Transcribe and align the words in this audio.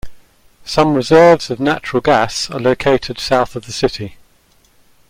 Some 0.65 0.95
reserves 0.95 1.51
of 1.51 1.59
natural 1.59 2.01
gas 2.01 2.49
are 2.49 2.59
located 2.59 3.19
south 3.19 3.55
of 3.55 3.67
the 3.67 3.71
city. 3.71 4.15